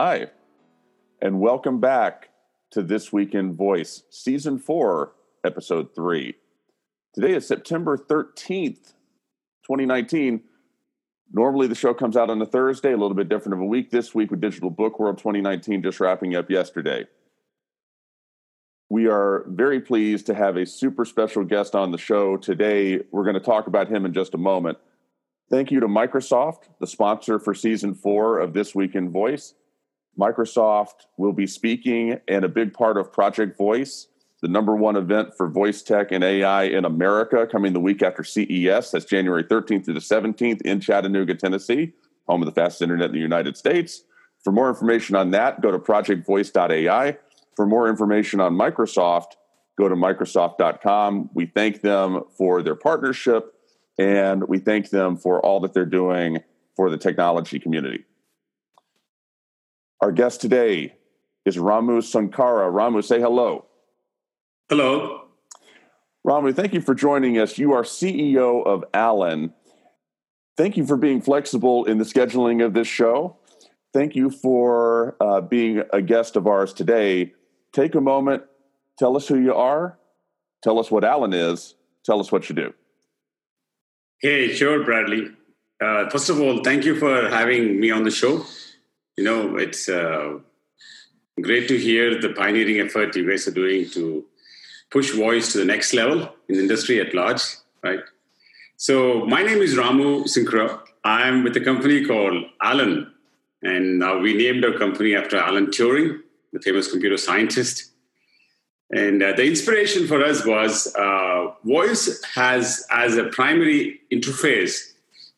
[0.00, 0.28] Hi,
[1.20, 2.28] and welcome back
[2.70, 5.12] to This Week in Voice, Season 4,
[5.44, 6.36] Episode 3.
[7.12, 8.92] Today is September 13th,
[9.66, 10.42] 2019.
[11.32, 13.90] Normally, the show comes out on a Thursday, a little bit different of a week
[13.90, 17.04] this week with Digital Book World 2019 just wrapping up yesterday.
[18.88, 23.00] We are very pleased to have a super special guest on the show today.
[23.10, 24.78] We're going to talk about him in just a moment.
[25.50, 29.54] Thank you to Microsoft, the sponsor for season four of This Week in Voice.
[30.18, 34.08] Microsoft will be speaking and a big part of Project Voice,
[34.42, 38.24] the number one event for voice tech and AI in America, coming the week after
[38.24, 38.90] CES.
[38.90, 41.92] That's January 13th through the 17th in Chattanooga, Tennessee,
[42.26, 44.02] home of the fastest internet in the United States.
[44.42, 47.16] For more information on that, go to projectvoice.ai.
[47.56, 49.32] For more information on Microsoft,
[49.76, 51.30] go to Microsoft.com.
[51.34, 53.54] We thank them for their partnership
[53.98, 56.38] and we thank them for all that they're doing
[56.76, 58.04] for the technology community.
[60.00, 60.94] Our guest today
[61.44, 62.70] is Ramu Sunkara.
[62.70, 63.66] Ramu, say hello.
[64.68, 65.24] Hello.
[66.24, 67.58] Ramu, thank you for joining us.
[67.58, 69.52] You are CEO of Alan.
[70.56, 73.38] Thank you for being flexible in the scheduling of this show.
[73.92, 77.32] Thank you for uh, being a guest of ours today.
[77.72, 78.44] Take a moment,
[78.98, 79.98] tell us who you are,
[80.62, 82.72] tell us what Alan is, tell us what you do.
[84.20, 85.28] Hey, sure, Bradley.
[85.80, 88.44] Uh, first of all, thank you for having me on the show.
[89.18, 90.38] You know, it's uh,
[91.42, 94.24] great to hear the pioneering effort you guys are doing to
[94.92, 97.42] push voice to the next level in the industry at large,
[97.82, 97.98] right?
[98.76, 100.82] So, my name is Ramu Sunkara.
[101.02, 103.12] I'm with a company called Alan,
[103.60, 106.20] and now we named our company after Alan Turing,
[106.52, 107.90] the famous computer scientist.
[108.90, 114.87] And uh, the inspiration for us was uh, voice has, as a primary interface,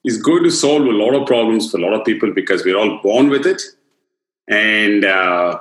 [0.05, 2.77] is going to solve a lot of problems for a lot of people because we're
[2.77, 3.63] all born with it.
[4.49, 5.59] And, uh,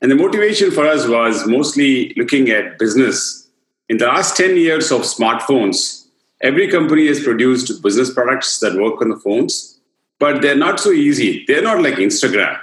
[0.00, 3.48] and the motivation for us was mostly looking at business.
[3.88, 6.06] In the last 10 years of smartphones,
[6.40, 9.78] every company has produced business products that work on the phones,
[10.18, 11.44] but they're not so easy.
[11.46, 12.58] They're not like Instagram,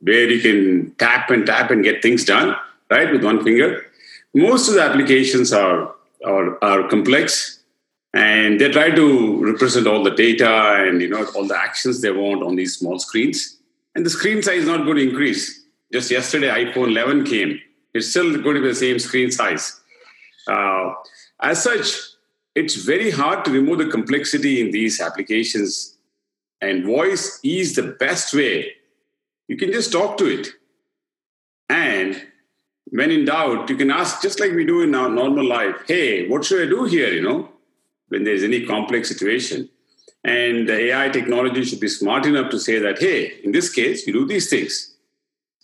[0.00, 2.54] where you can tap and tap and get things done
[2.90, 3.84] right, with one finger.
[4.34, 7.55] Most of the applications are, are, are complex
[8.14, 12.10] and they try to represent all the data and you know all the actions they
[12.10, 13.58] want on these small screens.
[13.94, 15.64] And the screen size is not going to increase.
[15.92, 17.60] Just yesterday, iPhone 11 came.
[17.94, 19.80] It's still going to be the same screen size.
[20.46, 20.92] Uh,
[21.40, 21.96] as such,
[22.54, 25.96] it's very hard to remove the complexity in these applications.
[26.60, 28.72] And voice is the best way.
[29.48, 30.48] You can just talk to it.
[31.68, 32.26] And
[32.86, 36.28] when in doubt, you can ask, just like we do in our normal life, hey,
[36.28, 37.12] what should I do here?
[37.12, 37.48] You know,
[38.08, 39.68] when there's any complex situation.
[40.24, 44.06] And the AI technology should be smart enough to say that, hey, in this case,
[44.06, 44.96] you do these things,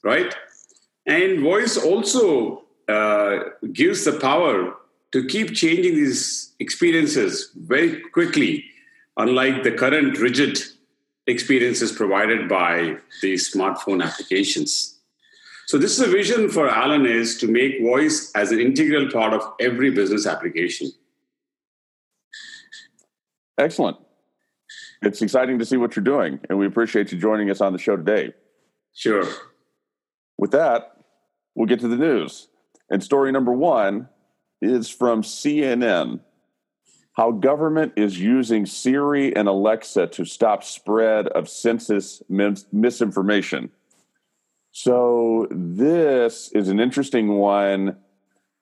[0.05, 0.35] right?
[1.07, 3.39] And voice also uh,
[3.73, 4.75] gives the power
[5.13, 8.65] to keep changing these experiences very quickly,
[9.17, 10.59] unlike the current rigid
[11.27, 14.99] experiences provided by these smartphone applications.
[15.67, 19.33] So this is a vision for Alan is to make voice as an integral part
[19.33, 20.93] of every business application.
[23.59, 23.97] Excellent.
[25.03, 27.79] It's exciting to see what you're doing, and we appreciate you joining us on the
[27.79, 28.33] show today.
[28.95, 29.27] Sure.
[30.39, 30.97] With that,
[31.55, 32.49] we'll get to the news.
[32.91, 34.09] And story number one
[34.61, 36.21] is from CNN
[37.15, 43.71] how government is using Siri and Alexa to stop spread of census mis- misinformation.
[44.71, 47.99] So this is an interesting one,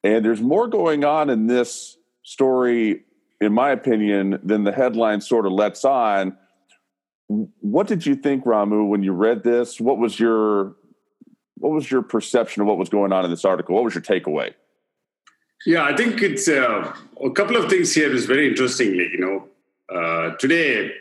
[0.02, 3.04] and there's more going on in this story,
[3.40, 6.36] in my opinion, than the headline sort of lets on.
[7.28, 9.80] What did you think, Ramu, when you read this?
[9.80, 10.76] What was your
[11.56, 13.74] what was your perception of what was going on in this article?
[13.74, 14.54] What was your takeaway?
[15.66, 19.48] Yeah, I think it's uh, a couple of things here is very interestingly, you know,
[19.94, 20.92] uh, today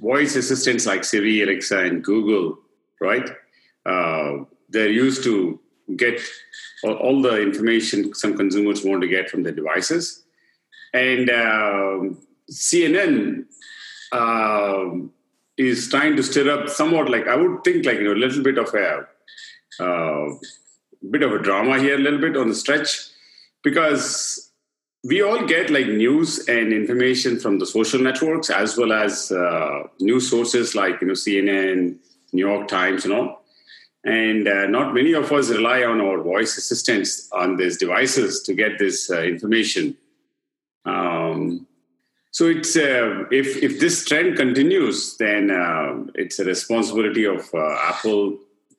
[0.00, 2.58] voice assistants like Siri, Alexa, and Google,
[3.00, 3.28] right?
[3.86, 5.60] uh, they're used to
[5.96, 6.20] get
[6.82, 10.24] all, the information some consumers want to get from their devices.
[10.96, 12.14] And uh,
[12.50, 13.44] CNN
[14.12, 14.86] uh,
[15.58, 18.42] is trying to stir up somewhat like, I would think like, you know, a little
[18.42, 19.06] bit of a
[19.78, 20.34] uh,
[21.10, 23.10] bit of a drama here, a little bit on the stretch,
[23.62, 24.50] because
[25.04, 29.82] we all get like news and information from the social networks as well as uh,
[30.00, 31.96] news sources like you know CNN,
[32.32, 33.42] New York Times, and all.
[34.04, 38.54] And uh, not many of us rely on our voice assistants on these devices to
[38.54, 39.96] get this uh, information.
[40.86, 41.66] Um,
[42.30, 47.76] so it's uh, if if this trend continues, then uh, it's a responsibility of uh,
[47.82, 48.38] Apple,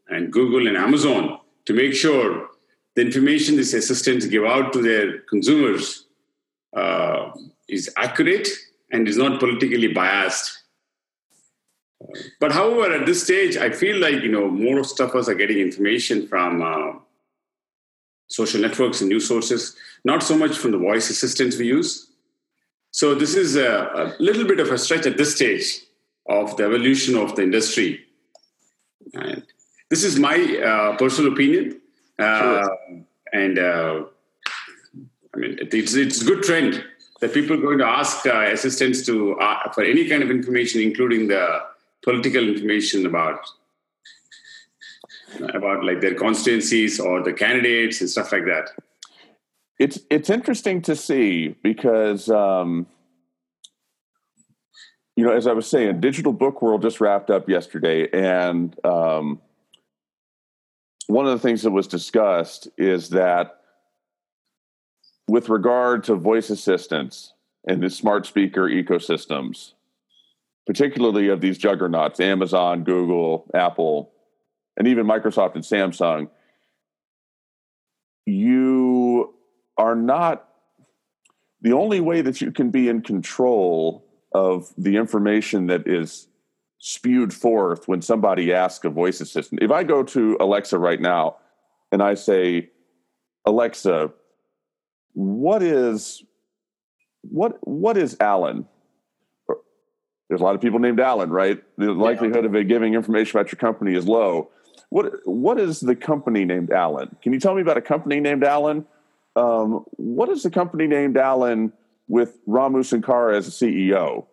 [0.09, 2.49] and Google and Amazon to make sure
[2.95, 6.05] the information these assistants give out to their consumers
[6.75, 7.31] uh,
[7.67, 8.47] is accurate
[8.91, 10.63] and is not politically biased.
[12.39, 15.57] But however, at this stage, I feel like you know most of us are getting
[15.57, 16.99] information from uh,
[18.27, 22.07] social networks and news sources, not so much from the voice assistants we use.
[22.91, 25.81] So this is a, a little bit of a stretch at this stage
[26.27, 28.05] of the evolution of the industry.
[29.13, 29.43] And
[29.89, 31.79] this is my uh, personal opinion,
[32.19, 32.77] uh, sure.
[33.31, 34.03] and uh,
[35.33, 36.83] I mean it's it's a good trend
[37.21, 40.81] that people are going to ask uh, assistants to uh, for any kind of information,
[40.81, 41.61] including the
[42.03, 43.39] political information about
[45.41, 48.69] about like their constituencies or the candidates and stuff like that.
[49.79, 52.87] It's it's interesting to see because um,
[55.15, 59.41] you know, as I was saying, Digital Book World just wrapped up yesterday, and um,
[61.07, 63.61] one of the things that was discussed is that
[65.27, 67.33] with regard to voice assistants
[67.67, 69.73] and the smart speaker ecosystems,
[70.65, 74.11] particularly of these juggernauts, Amazon, Google, Apple,
[74.77, 76.29] and even Microsoft and Samsung,
[78.25, 79.33] you
[79.77, 80.47] are not
[81.61, 86.27] the only way that you can be in control of the information that is
[86.79, 89.63] spewed forth when somebody asks a voice assistant.
[89.63, 91.37] If I go to Alexa right now
[91.91, 92.69] and I say,
[93.45, 94.11] Alexa,
[95.13, 96.23] what is
[97.23, 98.67] what what is Alan?
[100.29, 101.63] There's a lot of people named Alan, right?
[101.77, 104.51] The likelihood of it giving information about your company is low.
[104.89, 107.15] What what is the company named Alan?
[107.21, 108.85] Can you tell me about a company named Alan?
[109.35, 111.73] Um, what is the company named Alan
[112.07, 114.25] with Ramu Sunkara as a CEO?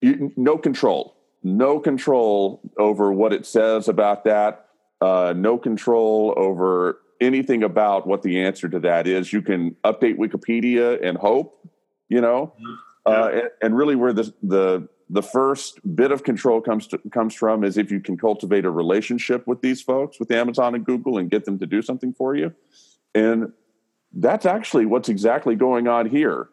[0.00, 4.66] You, no control, no control over what it says about that.
[5.00, 9.32] Uh, no control over anything about what the answer to that is.
[9.32, 11.68] You can update Wikipedia and hope,
[12.08, 12.54] you know,
[13.06, 17.34] uh, and, and, really where the the the first bit of control comes to, comes
[17.34, 21.18] from is if you can cultivate a relationship with these folks, with Amazon and Google,
[21.18, 22.54] and get them to do something for you.
[23.12, 23.52] And
[24.12, 26.48] that's actually what's exactly going on here.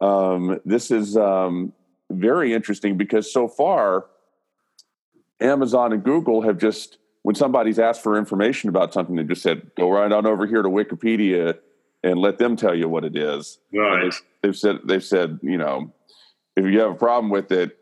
[0.00, 1.72] Um, this is um,
[2.10, 4.06] very interesting because so far,
[5.40, 9.70] Amazon and Google have just when somebody's asked for information about something, they just said,
[9.76, 11.58] "Go right on over here to Wikipedia
[12.02, 14.12] and let them tell you what it is." Right.
[14.42, 15.92] They've said they've said you know
[16.56, 17.79] if you have a problem with it,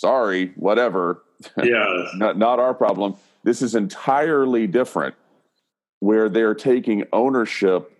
[0.00, 1.22] sorry, whatever.
[1.62, 2.06] Yeah.
[2.16, 3.16] not not our problem.
[3.42, 5.14] This is entirely different,
[6.00, 7.90] where they're taking ownership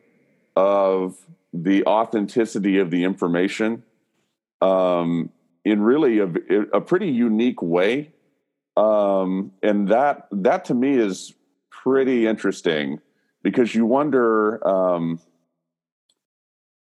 [0.56, 1.16] of
[1.52, 3.82] the authenticity of the information
[4.60, 5.30] um,
[5.64, 6.28] in really a,
[6.72, 8.12] a pretty unique way
[8.76, 11.34] um, and that that to me is
[11.70, 13.00] pretty interesting
[13.42, 15.20] because you wonder um,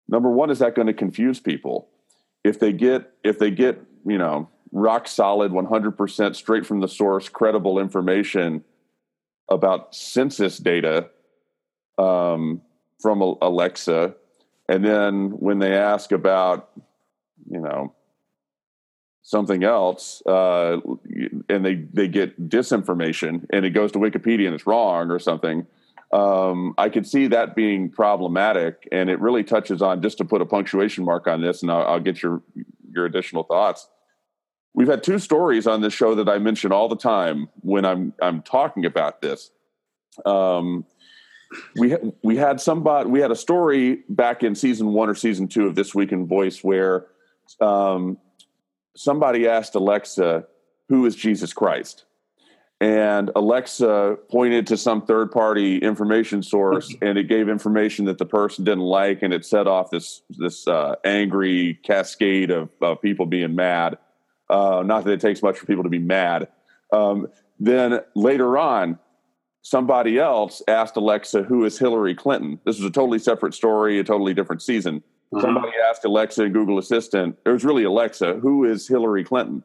[0.08, 1.88] number one is that going to confuse people
[2.42, 7.28] if they get if they get you know rock solid 100% straight from the source
[7.28, 8.64] credible information
[9.48, 11.08] about census data
[11.96, 12.60] um,
[13.00, 14.14] from alexa.
[14.68, 16.70] And then when they ask about
[17.50, 17.94] you know
[19.22, 20.78] something else uh,
[21.48, 25.66] and they they get disinformation and it goes to wikipedia and it's wrong or something
[26.12, 30.40] um, i could see that being problematic and it really touches on just to put
[30.40, 32.42] a punctuation mark on this and i'll, I'll get your
[32.90, 33.88] your additional thoughts
[34.74, 38.12] we've had two stories on this show that i mention all the time when i'm
[38.20, 39.50] i'm talking about this
[40.24, 40.84] um,
[41.76, 45.66] we we had somebody we had a story back in season one or season two
[45.66, 47.06] of this week in voice where
[47.60, 48.18] um,
[48.96, 50.46] somebody asked Alexa,
[50.88, 52.04] Who is Jesus Christ?
[52.80, 58.26] And Alexa pointed to some third party information source and it gave information that the
[58.26, 63.26] person didn't like and it set off this, this uh, angry cascade of, of people
[63.26, 63.98] being mad.
[64.50, 66.48] Uh, not that it takes much for people to be mad.
[66.92, 68.98] Um, then later on,
[69.62, 72.60] somebody else asked Alexa, Who is Hillary Clinton?
[72.64, 75.02] This was a totally separate story, a totally different season.
[75.32, 75.42] Uh-huh.
[75.42, 79.64] Somebody asked Alexa and Google Assistant, it was really Alexa, who is Hillary Clinton?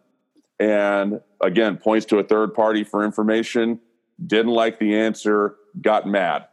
[0.59, 3.79] And again, points to a third party for information,
[4.25, 6.48] didn't like the answer, got mad.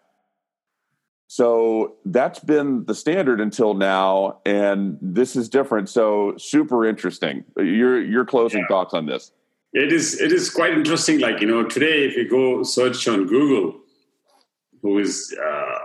[1.28, 5.88] So that's been the standard until now, and this is different.
[5.88, 7.44] So super interesting.
[7.56, 8.68] Your your closing yeah.
[8.68, 9.32] thoughts on this?
[9.72, 11.18] It is it is quite interesting.
[11.18, 13.80] Like you know, today if you go search on Google,
[14.82, 15.78] who is uh,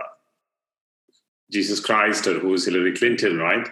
[1.50, 3.68] Jesus Christ or who's Hillary Clinton, right?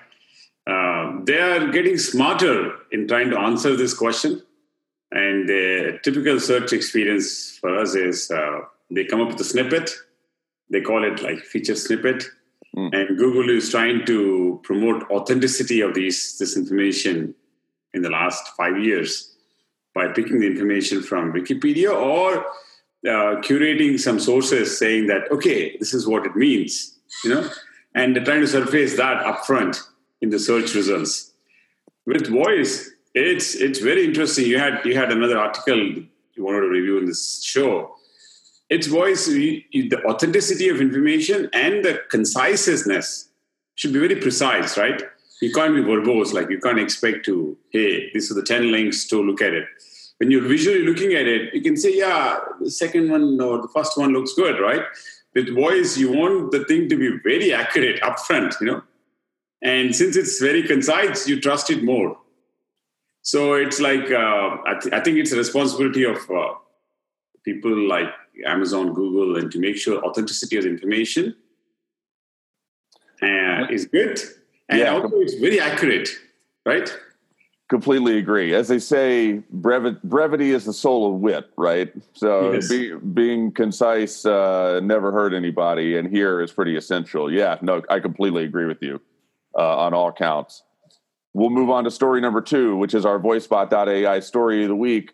[0.67, 4.43] Uh, they are getting smarter in trying to answer this question.
[5.13, 8.61] And the typical search experience for us is uh,
[8.91, 9.91] they come up with a snippet.
[10.71, 12.25] They call it like feature snippet.
[12.77, 12.95] Mm.
[12.95, 17.35] And Google is trying to promote authenticity of these this information
[17.93, 19.35] in the last five years
[19.95, 22.47] by picking the information from Wikipedia or
[23.09, 27.51] uh, curating some sources saying that okay, this is what it means, you know,
[27.95, 29.81] and they're trying to surface that upfront
[30.21, 31.33] in the search results.
[32.07, 34.47] With voice, it's it's very interesting.
[34.47, 37.97] You had you had another article you wanted to review in this show.
[38.71, 43.29] It's voice, the authenticity of information and the conciseness
[43.75, 45.03] should be very precise, right?
[45.43, 49.09] You can't be verbose, like you can't expect to, hey, these are the 10 links
[49.09, 49.67] to look at it.
[50.19, 53.69] When you're visually looking at it, you can say, yeah, the second one or the
[53.69, 54.83] first one looks good, right?
[55.35, 58.83] With voice, you want the thing to be very accurate upfront, you know?
[59.63, 62.19] And since it's very concise, you trust it more.
[63.23, 66.55] So it's like uh, I, th- I, think it's a responsibility of uh,
[67.45, 68.09] people like
[68.47, 71.35] Amazon, Google, and to make sure authenticity of information
[73.23, 74.21] uh, is good,
[74.69, 74.93] and yeah.
[74.93, 76.09] also it's very accurate,
[76.65, 76.95] right?
[77.69, 78.53] Completely agree.
[78.53, 81.93] As they say, brevi- brevity is the soul of wit, right?
[82.15, 82.69] So yes.
[82.69, 87.33] be, being concise uh, never hurt anybody, and here is pretty essential.
[87.33, 89.01] Yeah, no, I completely agree with you
[89.57, 90.65] uh, on all counts.
[91.33, 95.13] We'll move on to story number two, which is our VoiceBot.ai story of the week.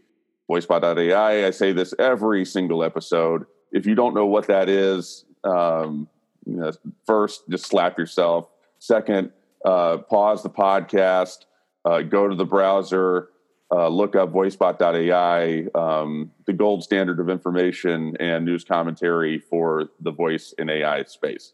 [0.51, 3.47] VoiceBot.ai, I say this every single episode.
[3.73, 6.09] If you don't know what that is, um,
[6.45, 6.73] you know,
[7.05, 8.49] first, just slap yourself.
[8.79, 9.33] Second,
[9.65, 11.47] uh, pause the podcast,
[11.85, 13.31] uh, go to the browser,
[13.73, 20.13] uh, look up voicebot.ai, um, the gold standard of information and news commentary for the
[20.13, 21.53] voice and AI space.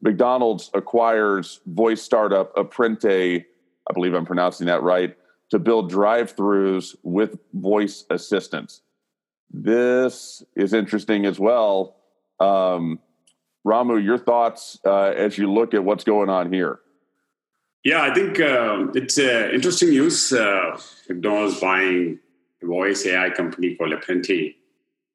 [0.00, 3.44] McDonald's acquires voice startup Apprente
[3.88, 5.16] I believe I'm pronouncing that right,
[5.50, 8.82] to build drive throughs with voice assistance.
[9.50, 11.96] This is interesting as well.
[12.38, 13.00] Um,
[13.66, 16.80] Ramu, your thoughts uh, as you look at what's going on here?
[17.84, 20.32] Yeah, I think uh, it's uh, interesting news.
[20.32, 20.78] Uh,
[21.08, 22.18] McDonald's buying
[22.62, 24.56] a voice AI company called Apprente.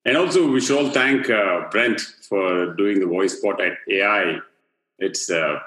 [0.05, 4.39] And also, we should all thank uh, Brent for doing the voice bot at AI.
[4.99, 5.59] It's uh,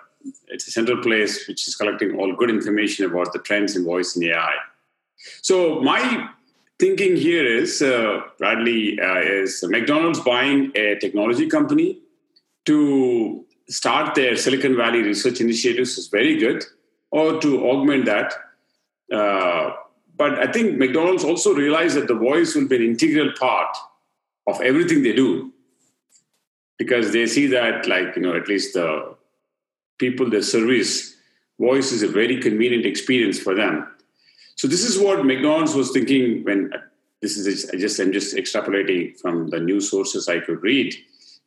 [0.48, 4.16] it's a central place which is collecting all good information about the trends in voice
[4.16, 4.54] and AI.
[5.42, 6.28] So my
[6.78, 11.98] thinking here is, uh, Bradley, uh, is McDonald's buying a technology company
[12.66, 16.64] to start their Silicon Valley research initiatives is very good,
[17.10, 18.34] or to augment that.
[19.12, 19.72] Uh,
[20.16, 23.76] but I think McDonald's also realized that the voice will be an integral part
[24.46, 25.52] of everything they do
[26.78, 29.15] because they see that, like, you know, at least the
[29.98, 31.16] people their service,
[31.58, 33.86] voice is a very convenient experience for them.
[34.56, 36.72] So this is what McDonald's was thinking when
[37.22, 40.94] this is I just I'm just extrapolating from the news sources I could read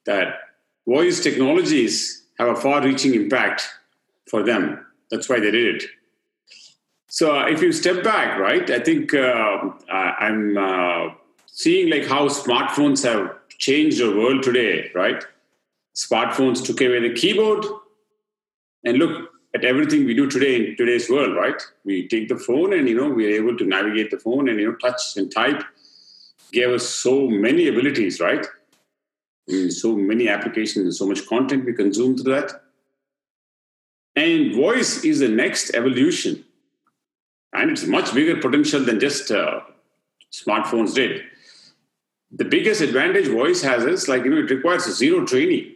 [0.05, 0.39] that
[0.87, 3.67] voice technologies have a far-reaching impact
[4.29, 4.85] for them.
[5.11, 5.89] That's why they did it.
[7.07, 11.13] So uh, if you step back, right, I think uh, I'm uh,
[11.47, 15.23] seeing like how smartphones have changed the world today, right?
[15.95, 17.65] Smartphones took away the keyboard,
[18.83, 21.61] and look at everything we do today in today's world right?
[21.83, 24.71] We take the phone and you know we're able to navigate the phone and you
[24.71, 25.63] know touch and type.
[26.51, 28.45] Gave us so many abilities right?
[29.47, 32.61] Mean, so many applications and so much content we consume through that.
[34.15, 36.43] And voice is the next evolution.
[37.53, 39.61] And it's much bigger potential than just uh,
[40.31, 41.23] smartphones did.
[42.31, 45.73] The biggest advantage voice has is like you know it requires zero training.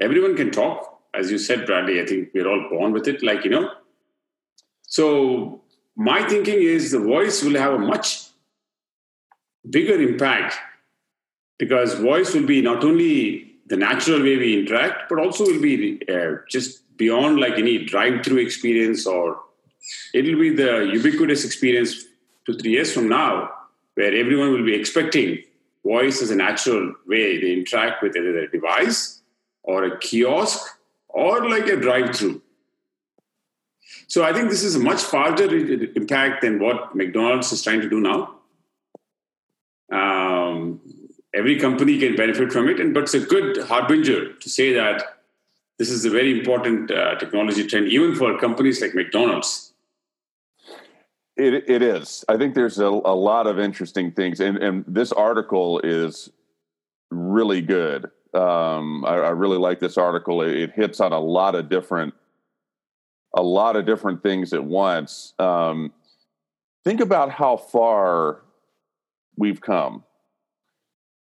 [0.00, 3.44] Everyone can talk as you said, Bradley, I think we're all born with it, like,
[3.44, 3.70] you know.
[4.82, 5.62] So
[5.96, 8.28] my thinking is the voice will have a much
[9.68, 10.56] bigger impact
[11.58, 16.00] because voice will be not only the natural way we interact, but also will be
[16.08, 19.40] uh, just beyond like any drive-through experience or
[20.12, 22.04] it'll be the ubiquitous experience
[22.46, 23.50] two, three years from now
[23.94, 25.42] where everyone will be expecting
[25.84, 29.22] voice as a natural way they interact with either a device
[29.62, 30.60] or a kiosk
[31.12, 32.42] or like a drive through.
[34.06, 37.88] So I think this is a much farther impact than what McDonald's is trying to
[37.88, 38.34] do now.
[39.92, 40.80] Um,
[41.34, 45.02] every company can benefit from it, and but it's a good harbinger to say that
[45.78, 49.72] this is a very important uh, technology trend, even for companies like McDonald's.
[51.36, 52.24] It, it is.
[52.28, 56.30] I think there's a, a lot of interesting things, and, and this article is
[57.10, 60.42] really good um, I, I, really like this article.
[60.42, 62.14] It, it, hits on a lot of different,
[63.34, 65.34] a lot of different things at once.
[65.38, 65.92] Um,
[66.84, 68.42] think about how far
[69.36, 70.04] we've come.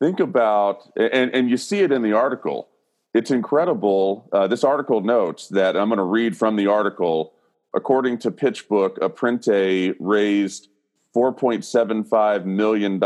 [0.01, 2.69] Think about, and, and you see it in the article.
[3.15, 4.29] It's incredible.
[4.33, 7.33] Uh, this article notes that I'm going to read from the article.
[7.75, 10.69] According to PitchBook, Apprente raised
[11.15, 13.03] $4.75 million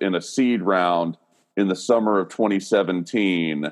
[0.00, 1.16] in a seed round
[1.60, 3.66] in the summer of 2017,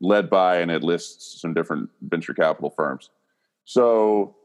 [0.00, 3.10] led by, and it lists some different venture capital firms.
[3.64, 4.36] So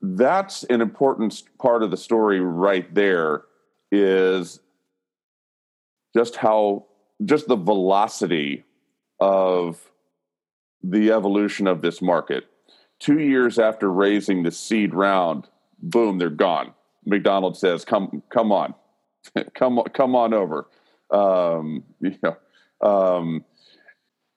[0.00, 3.42] that's an important part of the story right there
[3.92, 4.60] is
[6.16, 6.86] just how
[7.24, 8.64] just the velocity
[9.20, 9.90] of
[10.82, 12.44] the evolution of this market.
[12.98, 15.48] Two years after raising the seed round,
[15.80, 16.74] boom, they're gone.
[17.06, 18.74] McDonald's says, "Come, come on,
[19.54, 20.68] come, come on over."
[21.14, 22.36] Um, you know,
[22.80, 23.44] um,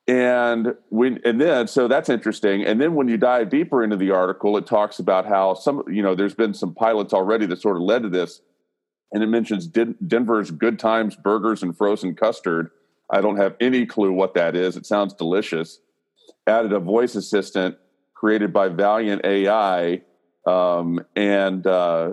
[0.07, 2.63] and when and then so that's interesting.
[2.63, 6.01] And then when you dive deeper into the article, it talks about how some you
[6.01, 8.41] know there's been some pilots already that sort of led to this
[9.11, 12.71] and it mentions Denver's Good Times Burgers and Frozen Custard.
[13.09, 14.75] I don't have any clue what that is.
[14.75, 15.79] It sounds delicious.
[16.45, 17.77] Added a voice assistant
[18.13, 20.01] created by Valyant AI,
[20.45, 22.11] um, and uh,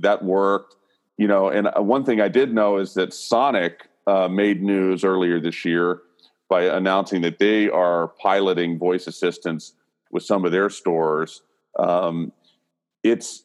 [0.00, 0.76] that worked.
[1.18, 5.04] You know, and uh, one thing I did know is that Sonic uh, made news
[5.04, 6.02] earlier this year
[6.48, 9.72] by announcing that they are piloting voice assistance
[10.10, 11.42] with some of their stores.
[11.78, 12.32] Um,
[13.02, 13.44] it's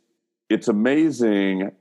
[0.50, 1.72] it's amazing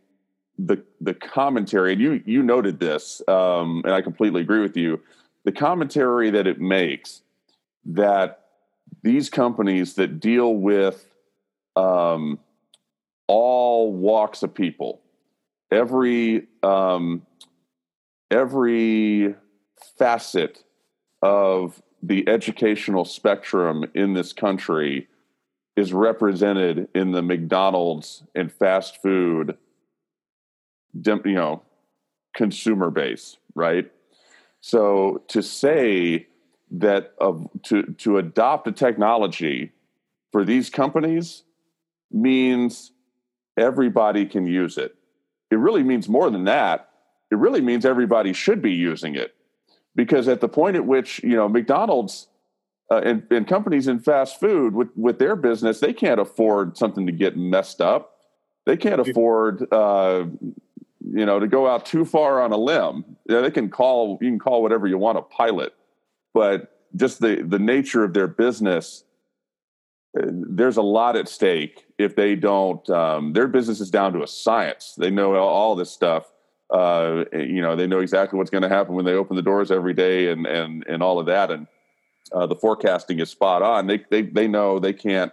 [0.58, 5.00] the the commentary, and you you noted this, um, and I completely agree with you.
[5.44, 7.22] The commentary that it makes
[7.86, 8.44] that
[9.02, 11.06] these companies that deal with
[11.76, 12.38] um,
[13.26, 15.00] all walks of people,
[15.70, 17.22] every um,
[18.30, 19.34] every
[19.98, 20.62] facet
[21.22, 25.08] of the educational spectrum in this country
[25.76, 29.56] is represented in the McDonald's and fast food
[31.04, 31.62] you know
[32.34, 33.90] consumer base right?
[34.60, 36.26] So to say
[36.72, 37.14] that
[37.64, 39.72] to to adopt a technology
[40.32, 41.42] for these companies
[42.12, 42.92] means
[43.56, 44.94] everybody can use it.
[45.50, 46.89] It really means more than that
[47.30, 49.34] it really means everybody should be using it
[49.94, 52.28] because at the point at which you know mcdonald's
[52.90, 57.06] uh, and, and companies in fast food with, with their business they can't afford something
[57.06, 58.16] to get messed up
[58.66, 60.24] they can't afford uh,
[61.12, 63.16] you know, to go out too far on a limb.
[63.28, 65.74] Yeah, they can call you can call whatever you want a pilot,
[66.34, 69.04] but just the the nature of their business,
[70.18, 72.88] uh, there's a lot at stake if they don't.
[72.90, 74.94] Um, their business is down to a science.
[74.96, 76.30] They know all, all this stuff.
[76.72, 79.70] Uh, you know, they know exactly what's going to happen when they open the doors
[79.70, 81.50] every day, and and and all of that.
[81.50, 81.66] And
[82.32, 83.86] uh, the forecasting is spot on.
[83.86, 85.32] They they they know they can't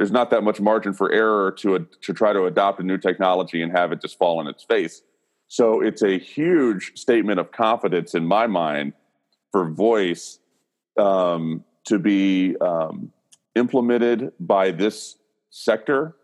[0.00, 3.60] there's not that much margin for error to to try to adopt a new technology
[3.60, 5.02] and have it just fall on its face.
[5.48, 8.94] So it's a huge statement of confidence in my mind
[9.52, 10.38] for voice
[10.98, 13.12] um, to be um,
[13.54, 15.16] implemented by this
[15.50, 16.16] sector.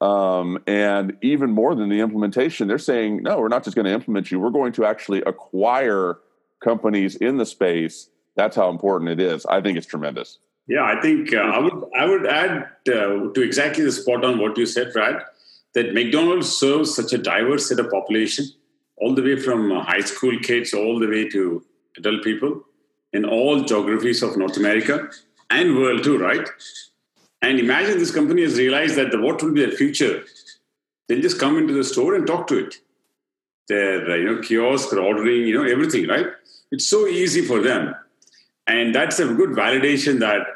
[0.00, 3.92] Um, and even more than the implementation, they're saying, no, we're not just going to
[3.92, 4.38] implement you.
[4.38, 6.18] We're going to actually acquire
[6.62, 8.08] companies in the space.
[8.36, 9.44] That's how important it is.
[9.46, 10.38] I think it's tremendous.
[10.68, 14.38] Yeah, I think uh, I would I would add uh, to exactly the spot on
[14.38, 15.22] what you said, Brad.
[15.74, 18.46] That McDonald's serves such a diverse set of population,
[18.98, 21.64] all the way from high school kids all the way to
[21.96, 22.62] adult people
[23.12, 25.08] in all geographies of North America
[25.50, 26.48] and world too, right?
[27.40, 30.24] And imagine this company has realized that the, what will be the future.
[31.08, 32.76] They'll just come into the store and talk to it.
[33.68, 36.26] Their uh, you know kiosk, ordering, you know everything, right?
[36.70, 37.94] It's so easy for them,
[38.66, 40.46] and that's a good validation that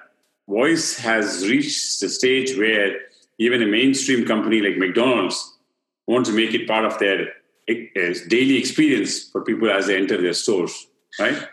[0.49, 3.01] voice has reached the stage where
[3.39, 5.59] even a mainstream company like McDonald's
[6.07, 7.29] wants to make it part of their
[7.71, 10.87] uh, daily experience for people as they enter their stores,
[11.19, 11.49] right?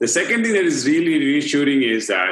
[0.00, 2.30] The second thing that is really reassuring is that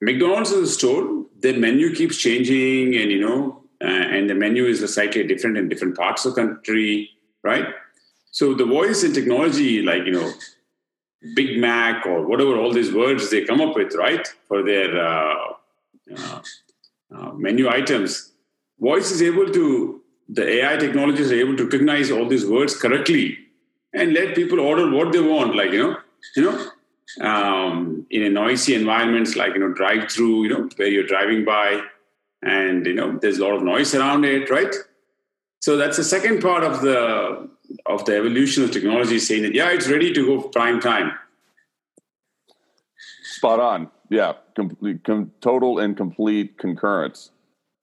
[0.00, 4.66] McDonald's is a store, their menu keeps changing, and you know, uh, and the menu
[4.66, 7.10] is slightly different in different parts of the country,
[7.42, 7.66] right?
[8.30, 10.32] So the voice and technology, like you know,
[11.34, 15.52] Big Mac or whatever all these words they come up with, right, for their uh,
[16.16, 16.42] uh,
[17.14, 18.32] uh, menu items.
[18.78, 23.38] Voice is able to, the AI technologies are able to recognize all these words correctly
[23.94, 25.96] and let people order what they want, like, you know,
[26.36, 26.70] you know,
[27.20, 31.44] um, in a noisy environments like, you know, drive through, you know, where you're driving
[31.44, 31.82] by
[32.42, 34.74] and, you know, there's a lot of noise around it, right?
[35.60, 37.48] So that's the second part of the
[37.86, 41.12] of the evolution of technology saying that yeah it's ready to go prime time
[43.22, 47.30] spot on yeah complete com- total and complete concurrence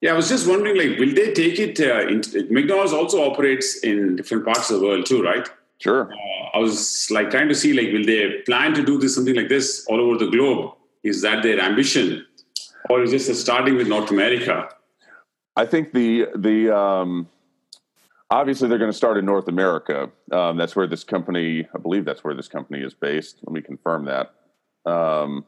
[0.01, 1.79] Yeah, I was just wondering, like, will they take it?
[1.79, 5.47] Uh, in, McDonald's also operates in different parts of the world too, right?
[5.81, 6.13] Sure.
[6.13, 9.35] Uh, I was like trying to see, like, will they plan to do this something
[9.35, 10.75] like this all over the globe?
[11.03, 12.25] Is that their ambition,
[12.87, 14.69] or is this starting with North America?
[15.55, 17.27] I think the the um,
[18.29, 20.11] obviously they're going to start in North America.
[20.31, 23.39] Um, that's where this company, I believe, that's where this company is based.
[23.43, 24.35] Let me confirm that.
[24.85, 25.45] Um,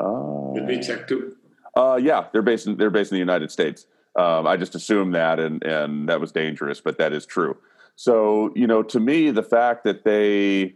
[0.00, 1.36] uh, Did we check too?
[1.76, 3.86] Uh, yeah, they're based in they're based in the United States.
[4.18, 7.58] Um, I just assumed that, and and that was dangerous, but that is true.
[7.96, 10.74] So you know, to me, the fact that they,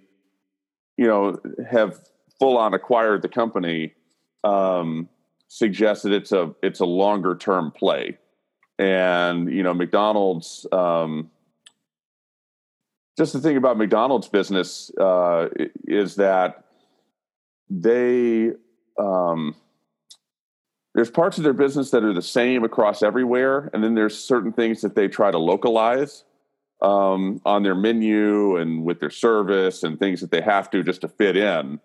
[0.97, 1.39] you know,
[1.71, 2.01] have
[2.39, 3.93] full on acquired the company
[4.43, 5.09] um,
[5.49, 8.19] suggests that it's a it's a longer term play,
[8.79, 10.67] and you know, McDonald's.
[10.73, 11.31] Um,
[13.19, 15.49] just the thing about McDonald's business uh,
[15.87, 16.65] is that
[17.69, 18.53] they
[18.99, 19.55] um,
[20.95, 24.53] there's parts of their business that are the same across everywhere, and then there's certain
[24.53, 26.25] things that they try to localize
[26.83, 31.03] um, on their menu and with their service and things that they have to just
[31.03, 31.81] to fit in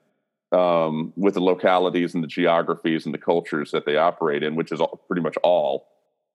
[0.52, 4.72] um, with the localities and the geographies and the cultures that they operate in, which
[4.72, 5.88] is all, pretty much all.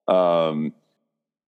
[0.09, 0.75] Um,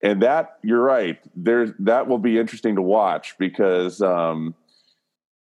[0.02, 1.18] and that you're right.
[1.34, 4.54] There's that will be interesting to watch because um,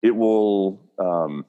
[0.01, 1.45] it will um,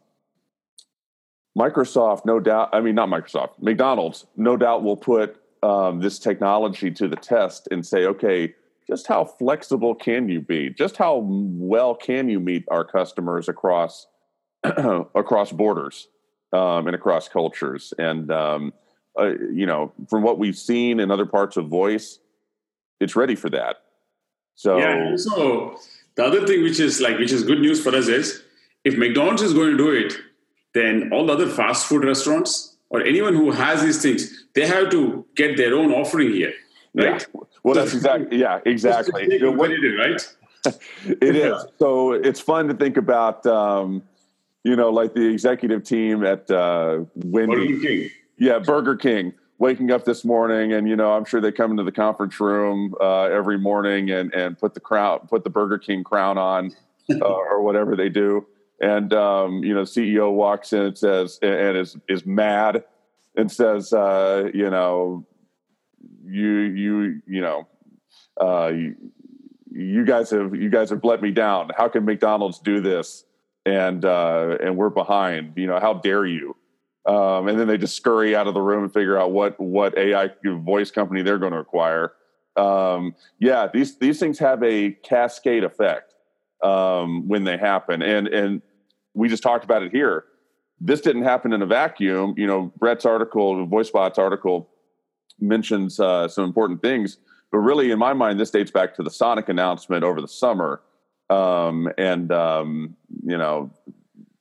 [1.59, 6.91] Microsoft, no doubt, I mean, not Microsoft, McDonald's, no doubt will put um, this technology
[6.93, 8.55] to the test and say, okay,
[8.93, 10.69] just how flexible can you be?
[10.69, 14.07] Just how well can you meet our customers across
[14.65, 16.09] across borders
[16.53, 17.95] um, and across cultures?
[17.99, 18.73] And um,
[19.19, 22.19] uh, you know, from what we've seen in other parts of voice,
[23.01, 23.77] it's ready for that.
[24.57, 25.17] So yeah.
[25.17, 25.79] So
[26.17, 28.43] the other thing, which is like, which is good news for us, is
[28.85, 30.13] if McDonald's is going to do it,
[30.75, 34.91] then all the other fast food restaurants or anyone who has these things, they have
[34.91, 36.53] to get their own offering here,
[36.95, 37.27] right?
[37.35, 37.41] Yeah.
[37.63, 39.27] Well, that's exactly yeah, exactly.
[39.31, 40.37] You know, right?
[41.05, 41.65] it is.
[41.79, 44.03] So it's fun to think about, um,
[44.65, 47.73] you know, like the executive team at uh, Wendy.
[47.73, 48.11] Burger King.
[48.39, 49.35] Yeah, Burger King.
[49.59, 52.95] Waking up this morning, and you know, I'm sure they come into the conference room
[53.01, 56.73] uh, every morning and and put the crown, put the Burger King crown on,
[57.11, 58.45] uh, or whatever they do
[58.83, 62.85] and um, you know, CEO walks in and says, and is is mad,
[63.37, 65.25] and says, uh, you know,
[66.25, 67.67] you you you know,
[68.41, 68.97] uh, you,
[69.71, 71.71] you, guys have you guys have let me down.
[71.77, 73.25] How can McDonald's do this?
[73.65, 75.53] And uh, and we're behind.
[75.57, 76.57] You know, how dare you?
[77.05, 79.97] Um, and then they just scurry out of the room and figure out what what
[79.99, 82.13] AI voice company they're going to acquire.
[82.57, 86.15] Um, yeah, these these things have a cascade effect
[86.63, 88.63] um, when they happen, and and
[89.15, 90.25] we just talked about it here.
[90.81, 92.35] This didn't happen in a vacuum.
[92.37, 94.69] You know, Bret's article, VoiceBot's article,
[95.41, 97.19] mentions uh, some important things,
[97.51, 100.81] but really, in my mind, this dates back to the Sonic announcement over the summer.
[101.31, 103.71] Um, and um, you know,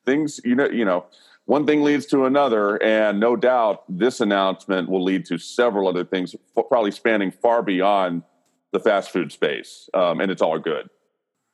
[0.05, 0.39] things.
[0.43, 1.05] You know, you know,
[1.45, 6.03] one thing leads to another, and no doubt, this announcement will lead to several other
[6.03, 8.23] things, probably spanning far beyond
[8.71, 10.89] the fast food space, um, and it's all good.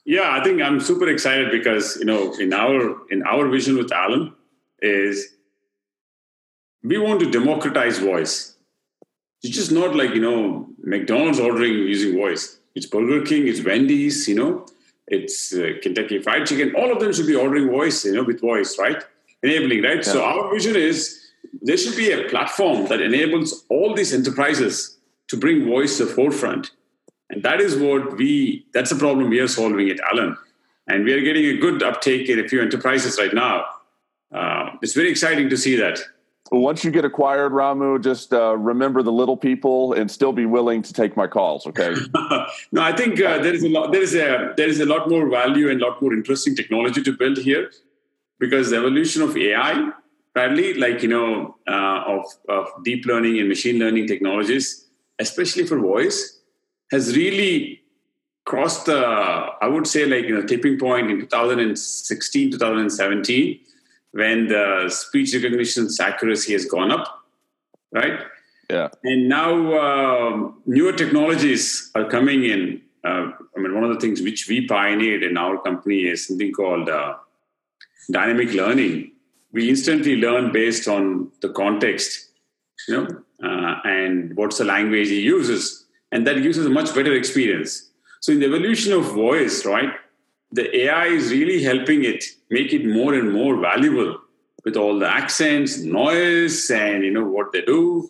[0.05, 3.91] Yeah, I think I'm super excited because you know in our in our vision with
[3.91, 4.33] Alan
[4.81, 5.35] is
[6.83, 8.55] we want to democratize voice.
[9.43, 12.57] It's just not like you know McDonald's ordering using voice.
[12.75, 14.65] It's Burger King, it's Wendy's, you know,
[15.07, 16.75] it's uh, Kentucky Fried Chicken.
[16.75, 19.03] All of them should be ordering voice, you know, with voice, right?
[19.41, 19.97] Enabling, right?
[19.97, 20.13] Yeah.
[20.13, 21.19] So our vision is
[21.61, 24.97] there should be a platform that enables all these enterprises
[25.29, 26.71] to bring voice to the forefront
[27.29, 30.37] and that is what we, that's the problem we are solving at Alan.
[30.87, 33.65] And we are getting a good uptake in a few enterprises right now.
[34.33, 35.99] Uh, it's very exciting to see that.
[36.51, 40.81] Once you get acquired, Ramu, just uh, remember the little people and still be willing
[40.81, 41.67] to take my calls.
[41.67, 41.93] Okay.
[42.71, 43.91] no, I think uh, there is a lot.
[43.91, 47.03] There is a there is a lot more value and a lot more interesting technology
[47.03, 47.71] to build here,
[48.39, 49.89] because the evolution of AI,
[50.33, 54.85] probably like you know, uh, of of deep learning and machine learning technologies,
[55.19, 56.39] especially for voice,
[56.91, 57.81] has really
[58.47, 63.59] crossed the, I would say, like, you know, tipping point in 2016, 2017,
[64.17, 67.07] when the speech recognition accuracy has gone up,
[67.91, 68.19] right?
[68.69, 68.89] Yeah.
[69.03, 69.51] And now
[69.85, 72.81] um, newer technologies are coming in.
[73.03, 76.51] Uh, I mean, one of the things which we pioneered in our company is something
[76.51, 77.15] called uh,
[78.11, 79.11] dynamic learning.
[79.53, 82.31] We instantly learn based on the context,
[82.87, 83.07] you know,
[83.43, 87.89] uh, and what's the language he uses and that gives us a much better experience.
[88.21, 89.93] So in the evolution of voice, right,
[90.51, 94.19] the AI is really helping it make it more and more valuable
[94.63, 98.09] with all the accents, noise, and you know what they do.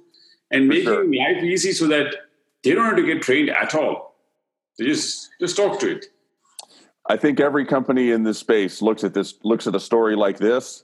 [0.52, 1.06] and For making sure.
[1.06, 2.15] life easy so that
[2.63, 4.15] they don't have to get trained at all.
[4.78, 6.06] They just just talk to it.
[7.10, 10.38] I think every company in this space looks at this looks at a story like
[10.38, 10.84] this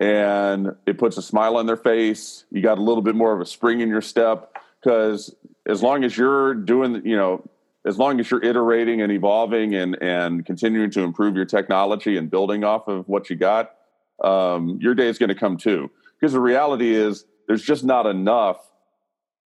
[0.00, 2.44] and it puts a smile on their face.
[2.50, 5.34] You got a little bit more of a spring in your step because
[5.66, 7.48] as long as you're doing, you know,
[7.86, 12.30] as long as you're iterating and evolving and and continuing to improve your technology and
[12.30, 13.74] building off of what you got,
[14.22, 15.90] um, your day is going to come too.
[16.20, 18.58] Because the reality is, there's just not enough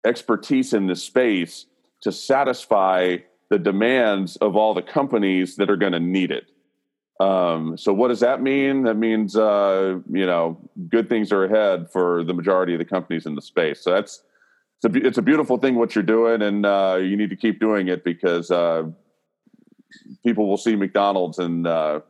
[0.05, 1.67] expertise in this space
[2.03, 3.17] to satisfy
[3.51, 6.47] the demands of all the companies that are going to need it.
[7.21, 8.83] Um, so what does that mean?
[8.83, 13.27] That means uh, you know good things are ahead for the majority of the companies
[13.27, 13.81] in the space.
[13.81, 14.23] So that's
[14.85, 17.61] it's a, it's a beautiful thing what you're doing, and uh, you need to keep
[17.61, 18.85] doing it because uh,
[20.25, 22.01] people will see McDonald's and uh,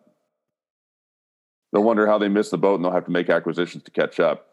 [1.73, 4.21] they'll wonder how they missed the boat, and they'll have to make acquisitions to catch
[4.21, 4.49] up.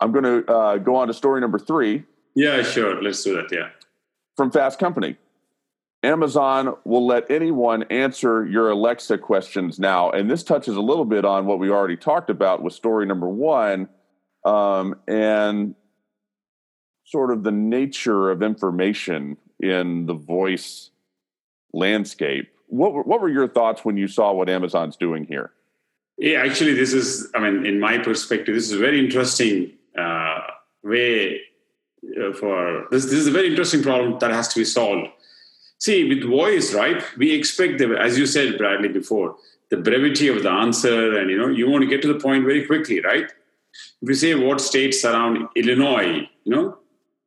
[0.00, 3.00] I'm going to uh, go on to story number three Yeah, sure.
[3.02, 3.52] Let's do that.
[3.52, 3.68] Yeah.
[4.36, 5.16] from Fast Company.
[6.04, 10.10] Amazon will let anyone answer your Alexa questions now.
[10.10, 13.28] And this touches a little bit on what we already talked about with story number
[13.28, 13.88] one
[14.44, 15.76] um, and
[17.12, 20.90] sort of the nature of information in the voice
[21.74, 22.50] landscape.
[22.68, 25.52] What were, what were your thoughts when you saw what Amazon's doing here?
[26.16, 30.38] Yeah, actually, this is, I mean, in my perspective, this is a very interesting uh,
[30.82, 31.40] way
[32.18, 33.04] uh, for this.
[33.04, 35.08] This is a very interesting problem that has to be solved.
[35.78, 37.02] See, with voice, right?
[37.18, 39.36] We expect the, as you said, Bradley, before
[39.68, 42.44] the brevity of the answer, and you know, you want to get to the point
[42.44, 43.24] very quickly, right?
[44.02, 46.78] If you say what states around Illinois, you know,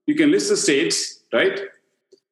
[0.06, 1.60] you can list the states, right?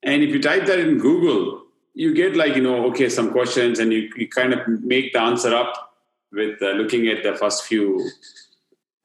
[0.04, 3.80] And if you type that in Google, you get like you know, okay, some questions,
[3.80, 5.94] and you, you kind of make the answer up
[6.32, 8.10] with uh, looking at the first few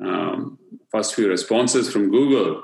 [0.00, 0.58] um,
[0.90, 2.62] first few responses from Google,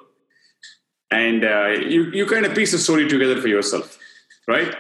[1.10, 3.98] and uh, you you kind of piece the story together for yourself,
[4.48, 4.74] right?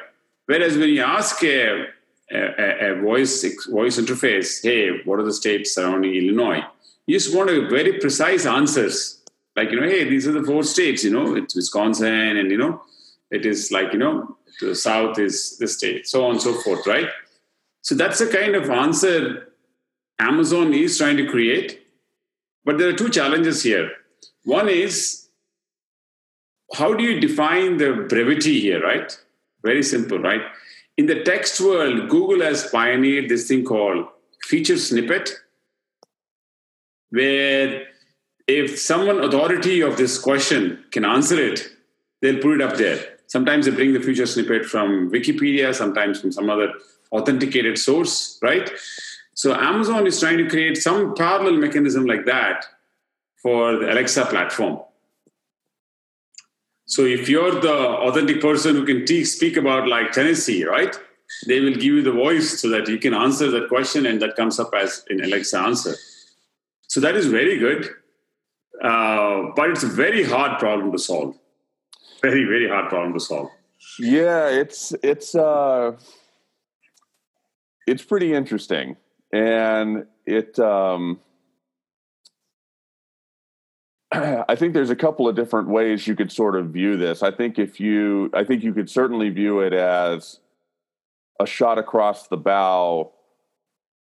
[0.46, 1.86] Whereas when you ask a,
[2.30, 6.62] a, a voice voice interface, hey, what are the states surrounding Illinois?
[7.06, 9.20] You just want a very precise answers,
[9.56, 11.04] like you know, hey, these are the four states.
[11.04, 12.82] You know, it's Wisconsin, and you know,
[13.30, 16.86] it is like you know, the south is the state, so on and so forth,
[16.86, 17.08] right?
[17.82, 19.52] So that's the kind of answer
[20.18, 21.80] Amazon is trying to create.
[22.64, 23.90] But there are two challenges here.
[24.44, 25.28] One is
[26.72, 29.16] how do you define the brevity here, right?
[29.62, 30.40] Very simple, right?
[30.96, 34.06] In the text world, Google has pioneered this thing called
[34.42, 35.30] feature snippet,
[37.10, 37.86] where
[38.46, 41.68] if someone authority of this question can answer it,
[42.20, 43.16] they'll put it up there.
[43.26, 46.72] Sometimes they bring the feature snippet from Wikipedia, sometimes from some other
[47.10, 48.70] authenticated source, right?
[49.34, 52.66] So Amazon is trying to create some parallel mechanism like that
[53.42, 54.80] for the Alexa platform.
[56.86, 60.94] So if you're the authentic person who can te- speak about like Tennessee, right?
[61.46, 64.36] They will give you the voice so that you can answer that question and that
[64.36, 65.94] comes up as an Alexa answer.
[66.88, 67.88] So that is very good.
[68.82, 71.36] Uh, but it's a very hard problem to solve.
[72.22, 73.50] Very, very hard problem to solve.
[73.98, 75.92] Yeah, it's it's uh
[77.86, 78.96] it's pretty interesting.
[79.32, 81.20] And it um
[84.12, 87.22] I think there's a couple of different ways you could sort of view this.
[87.22, 90.40] I think if you I think you could certainly view it as
[91.40, 93.12] a shot across the bow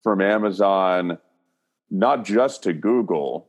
[0.04, 1.18] from Amazon
[1.90, 3.49] not just to Google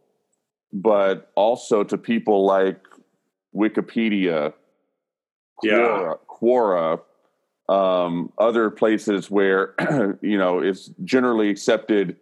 [0.73, 2.81] but also to people like
[3.55, 4.53] Wikipedia
[5.63, 5.73] Yeah.
[5.73, 7.01] Quora, Quora
[7.71, 9.75] um, other places where
[10.23, 12.17] you know it's generally accepted.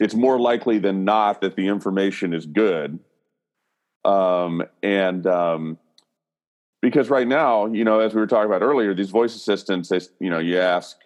[0.00, 2.98] It's more likely than not that the information is good,
[4.04, 5.78] um, and um,
[6.82, 10.00] because right now, you know, as we were talking about earlier, these voice assistants, they,
[10.20, 10.98] you know, you ask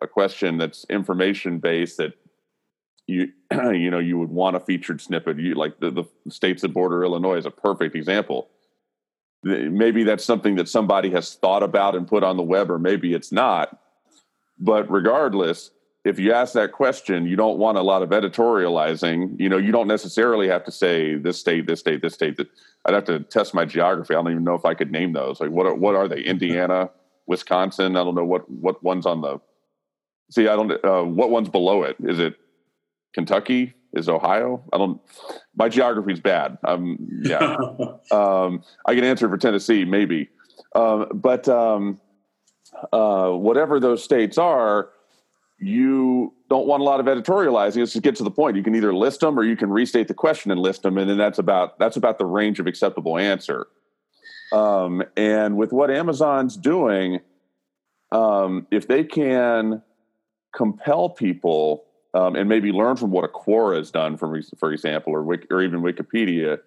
[0.00, 2.12] a question that's information based that
[3.12, 3.32] you
[3.72, 5.38] you know you would want a featured snippet.
[5.38, 8.48] You like the, the states that border Illinois is a perfect example.
[9.44, 13.12] Maybe that's something that somebody has thought about and put on the web or maybe
[13.12, 13.78] it's not.
[14.58, 15.70] But regardless
[16.04, 19.38] if you ask that question you don't want a lot of editorializing.
[19.38, 22.36] You know you don't necessarily have to say this state this state this state.
[22.36, 22.48] That
[22.86, 24.14] i'd have to test my geography.
[24.14, 25.40] I don't even know if i could name those.
[25.40, 26.20] Like what are, what are they?
[26.20, 26.90] Indiana
[27.26, 27.96] wisconsin?
[27.96, 29.40] I don't know what what one's on the
[30.30, 31.96] see i don't uh, what one's below it?
[32.00, 32.36] Is it
[33.14, 35.00] kentucky is ohio i don't
[35.54, 37.56] my geography's bad um yeah
[38.10, 40.28] um, I can answer for Tennessee, maybe.
[40.74, 42.00] Um, but um,
[42.92, 44.90] uh, whatever those states are,
[45.58, 47.76] you don't want a lot of editorializing.
[47.76, 48.56] Let's just get to the point.
[48.56, 51.08] You can either list them or you can restate the question and list them, and
[51.08, 53.68] then that's about that's about the range of acceptable answer.
[54.52, 57.20] Um, and with what Amazon's doing,
[58.10, 59.82] um, if they can
[60.54, 65.12] compel people um, and maybe learn from what a Quora has done, for for example,
[65.12, 66.58] or or even Wikipedia,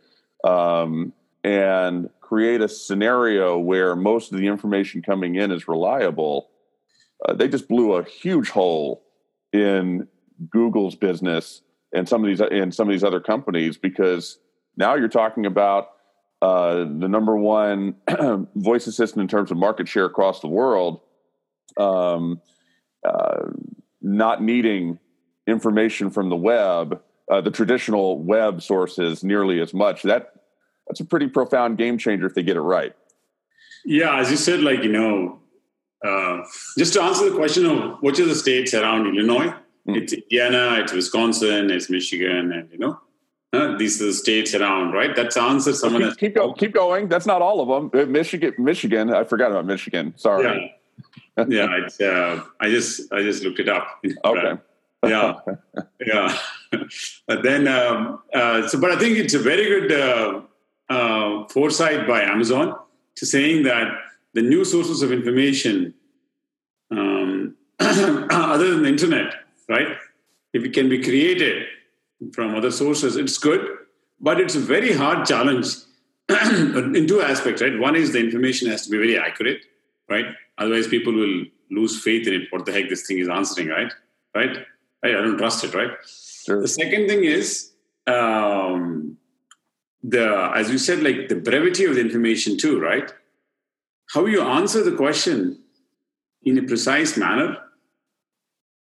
[0.43, 6.49] um, and create a scenario where most of the information coming in is reliable,
[7.27, 9.03] uh, they just blew a huge hole
[9.53, 10.08] in
[10.49, 11.62] Google's business
[11.93, 14.39] and some of these and some of these other companies because
[14.75, 15.89] now you're talking about
[16.41, 17.95] uh, the number one
[18.55, 20.99] voice assistant in terms of market share across the world,
[21.77, 22.41] um,
[23.08, 23.47] uh,
[24.01, 24.99] not needing
[25.47, 30.03] information from the web, uh, the traditional web sources nearly as much.
[30.03, 30.34] That
[30.88, 32.95] that's a pretty profound game changer if they get it right.
[33.86, 35.39] Yeah, as you said, like you know,
[36.03, 36.43] uh,
[36.77, 39.53] just to answer the question of which are the states around Illinois,
[39.88, 39.95] mm.
[39.95, 42.99] it's Indiana, it's Wisconsin, it's Michigan, and you know,
[43.53, 45.15] uh, these are the states around, right?
[45.15, 45.73] That's the answer.
[45.73, 47.08] Someone keep, keep, go, keep going.
[47.08, 48.01] That's not all of them.
[48.01, 49.13] Uh, Michigan, Michigan.
[49.13, 50.13] I forgot about Michigan.
[50.17, 50.43] Sorry.
[51.38, 51.77] Yeah, yeah.
[51.84, 54.03] It's, uh, I just I just looked it up.
[54.25, 54.60] Okay.
[55.03, 55.36] Yeah,
[56.05, 56.38] yeah.
[57.27, 60.41] but then, um, uh, so, but I think it's a very good uh,
[60.89, 62.75] uh, foresight by Amazon
[63.15, 63.88] to saying that
[64.34, 65.93] the new sources of information,
[66.91, 69.34] um, other than the internet,
[69.69, 69.97] right?
[70.53, 71.67] If it can be created
[72.34, 73.65] from other sources, it's good,
[74.19, 75.67] but it's a very hard challenge
[76.29, 77.77] in two aspects, right?
[77.77, 79.62] One is the information has to be very accurate,
[80.10, 80.25] right?
[80.58, 82.47] Otherwise, people will lose faith in it.
[82.51, 83.91] What the heck this thing is answering, right?
[84.34, 84.65] Right?
[85.09, 85.91] I don't trust it, right?
[86.45, 86.61] Sure.
[86.61, 87.71] The second thing is
[88.07, 89.17] um,
[90.03, 93.11] the, as you said, like the brevity of the information too, right?
[94.13, 95.59] How you answer the question
[96.43, 97.57] in a precise manner.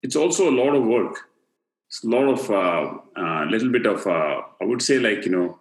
[0.02, 1.18] It's also a lot of work.
[1.88, 5.26] It's a lot of a uh, uh, little bit of uh, I would say like
[5.26, 5.60] you know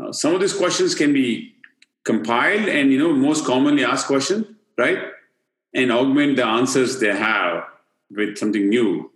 [0.00, 1.54] uh, some of these questions can be
[2.04, 4.98] compiled and you know most commonly asked question right
[5.74, 7.64] and augment the answers they have
[8.10, 9.10] with something new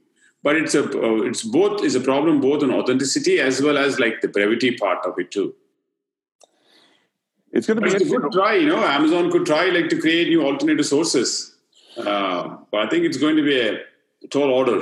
[0.45, 3.99] but it's a uh, it's both is a problem both on authenticity as well as
[3.99, 5.55] like the brevity part of it too.
[7.51, 8.85] It's going to be a good try you know.
[8.85, 11.57] Amazon could try like to create new alternative sources.
[11.97, 13.81] Uh, but i think it's going to be a
[14.29, 14.79] tall order.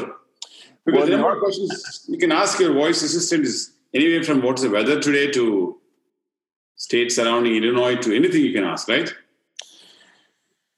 [0.84, 2.06] Because well, the number of questions.
[2.08, 5.44] You can ask your voice assistant is anywhere from what's the weather today to
[6.86, 9.12] states surrounding illinois to anything you can ask right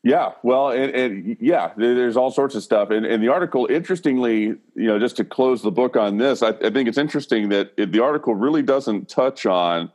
[0.05, 2.91] yeah, well, and, and, yeah, there's all sorts of stuff.
[2.91, 6.49] And, and, the article, interestingly, you know, just to close the book on this, I,
[6.49, 9.91] I think it's interesting that it, the article really doesn't touch on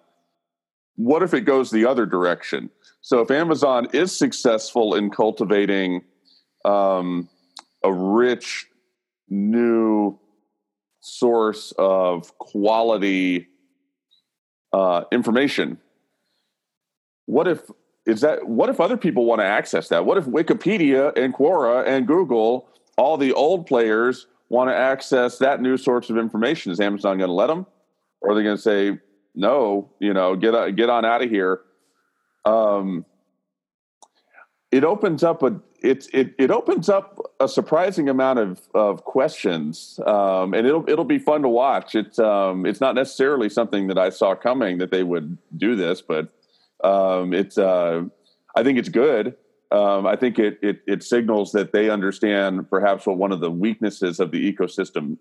[0.96, 2.72] what if it goes the other direction.
[3.02, 6.02] So if Amazon is successful in cultivating
[6.66, 7.30] um,
[7.84, 8.66] a rich
[9.30, 10.18] new
[11.02, 13.48] source of quality
[14.74, 15.78] uh, information,
[17.28, 17.62] what if
[18.06, 20.06] is that what if other people want to access that?
[20.06, 25.62] What if Wikipedia and Quora and Google, all the old players, want to access that
[25.62, 26.72] new source of information?
[26.72, 27.66] Is Amazon going to let them,
[28.22, 29.00] or are they going to say
[29.36, 29.92] no?
[30.00, 31.62] You know, get get on out of here.
[32.46, 33.06] Um,
[34.72, 40.00] it opens up a it, it it opens up a surprising amount of of questions,
[40.06, 41.96] um, and it'll it'll be fun to watch.
[41.96, 46.02] It's um, it's not necessarily something that I saw coming that they would do this,
[46.02, 46.34] but
[46.84, 48.04] um, it's uh,
[48.56, 49.36] I think it's good.
[49.72, 53.52] Um, I think it, it it signals that they understand perhaps what one of the
[53.52, 55.18] weaknesses of the ecosystem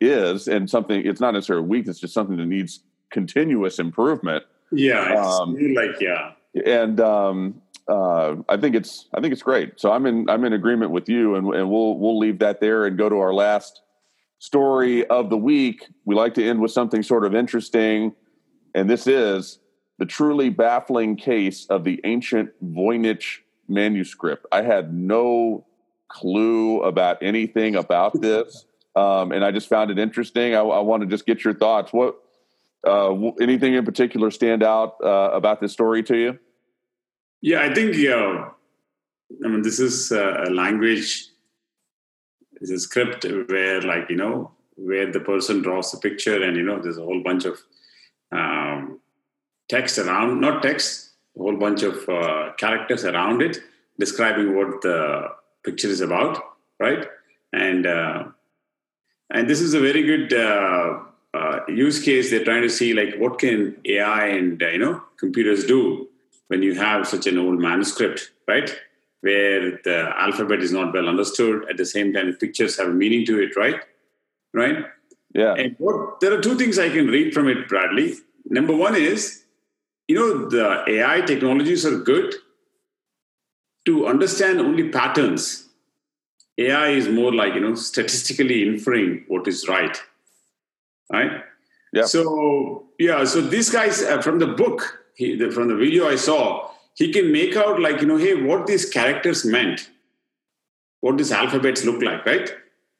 [0.00, 1.04] is, and something.
[1.06, 4.44] It's not necessarily a weakness, just something that needs continuous improvement.
[4.72, 6.32] Yeah, um, like yeah,
[6.66, 9.80] and um, uh, I think it's I think it's great.
[9.80, 12.86] So I'm in I'm in agreement with you, and, and we'll we'll leave that there
[12.86, 13.82] and go to our last
[14.38, 15.86] story of the week.
[16.04, 18.14] We like to end with something sort of interesting,
[18.74, 19.58] and this is
[20.02, 23.38] the truly baffling case of the ancient Voynich
[23.68, 24.44] manuscript.
[24.50, 25.64] I had no
[26.08, 28.64] clue about anything about this,
[28.96, 30.56] um, and I just found it interesting.
[30.56, 31.92] I, I want to just get your thoughts.
[31.92, 32.16] What
[32.84, 36.38] uh, anything in particular stand out uh, about this story to you?
[37.40, 38.48] Yeah, I think uh,
[39.44, 41.28] I mean this is a language,
[42.60, 46.64] it's a script where, like you know, where the person draws a picture, and you
[46.64, 47.60] know, there's a whole bunch of
[48.32, 48.98] um,
[49.76, 50.90] text around, not text,
[51.36, 53.58] a whole bunch of uh, characters around it
[53.98, 55.28] describing what the
[55.64, 56.34] picture is about,
[56.86, 57.06] right?
[57.52, 58.24] And uh,
[59.30, 60.98] and this is a very good uh,
[61.34, 62.30] uh use case.
[62.30, 63.60] They're trying to see like what can
[63.96, 64.94] AI and uh, you know
[65.24, 65.82] computers do
[66.48, 68.70] when you have such an old manuscript, right?
[69.22, 71.64] where the alphabet is not well understood.
[71.70, 73.80] At the same time, pictures have meaning to it, right?
[74.52, 74.84] Right?
[75.34, 75.54] Yeah.
[75.54, 78.16] And what, there are two things I can read from it, Bradley.
[78.44, 79.41] Number one is,
[80.12, 82.34] you know, the AI technologies are good
[83.86, 85.68] to understand only patterns.
[86.58, 89.96] AI is more like, you know, statistically inferring what is right.
[91.10, 91.42] Right?
[91.94, 92.04] Yeah.
[92.04, 96.16] So, yeah, so these guys uh, from the book, he, the, from the video I
[96.16, 99.88] saw, he can make out like, you know, hey, what these characters meant,
[101.00, 102.52] what these alphabets look like, right?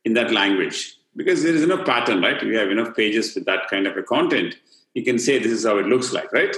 [0.07, 0.97] In that language.
[1.15, 2.43] Because there is enough pattern, right?
[2.43, 4.57] We have enough pages with that kind of a content.
[4.95, 6.57] You can say this is how it looks like, right?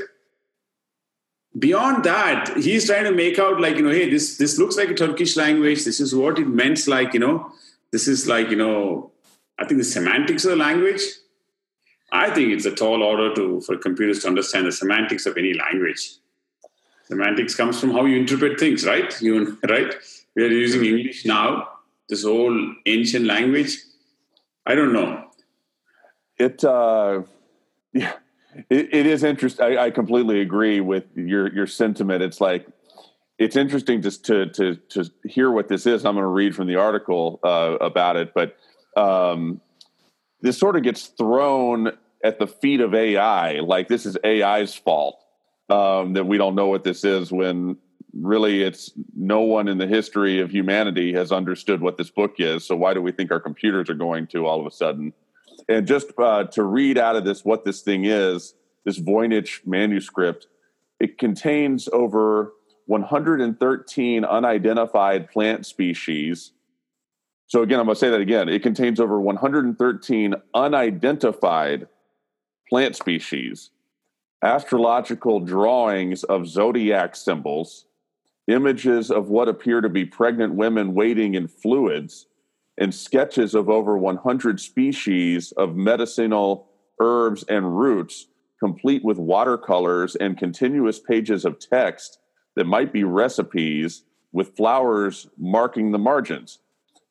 [1.58, 4.90] Beyond that he's trying to make out like you know hey this this looks like
[4.90, 5.84] a turkish language.
[5.84, 7.52] This is what it meant like you know
[7.92, 9.12] this is like you know
[9.58, 11.02] i think the semantics of the language.
[12.12, 15.52] I think it's a tall order to for computers to understand the semantics of any
[15.52, 16.16] language.
[17.04, 19.20] Semantics comes from how you interpret things right?
[19.20, 19.94] You right?
[20.34, 21.68] We are using english now
[22.08, 23.78] this whole ancient language.
[24.66, 25.30] I don't know.
[26.36, 27.22] It uh
[27.92, 28.14] yeah
[28.70, 29.64] it, it is interesting.
[29.64, 32.22] I, I, completely agree with your your sentiment.
[32.22, 32.66] It's like
[33.38, 36.04] it's interesting just to to to hear what this is.
[36.04, 38.56] I'm going to read from the article uh, about it, but
[38.96, 39.60] um,
[40.40, 41.92] this sort of gets thrown
[42.22, 45.22] at the feet of AI, like this is AI's fault
[45.68, 47.32] um, that we don't know what this is.
[47.32, 47.76] When
[48.12, 52.64] really, it's no one in the history of humanity has understood what this book is.
[52.66, 55.12] So why do we think our computers are going to all of a sudden?
[55.68, 58.54] And just uh, to read out of this what this thing is,
[58.84, 60.46] this Voynich manuscript,
[61.00, 62.52] it contains over
[62.86, 66.52] 113 unidentified plant species.
[67.46, 68.48] So, again, I'm going to say that again.
[68.48, 71.88] It contains over 113 unidentified
[72.68, 73.70] plant species,
[74.42, 77.86] astrological drawings of zodiac symbols,
[78.48, 82.26] images of what appear to be pregnant women waiting in fluids,
[82.78, 86.68] and sketches of over 100 species of medicinal
[87.00, 88.26] herbs and roots,
[88.58, 92.18] complete with watercolors and continuous pages of text
[92.56, 96.58] that might be recipes with flowers marking the margins.